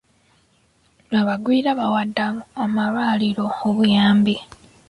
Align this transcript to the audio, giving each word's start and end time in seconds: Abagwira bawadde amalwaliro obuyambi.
Abagwira 1.19 1.69
bawadde 1.79 2.21
amalwaliro 2.63 3.45
obuyambi. 3.67 4.35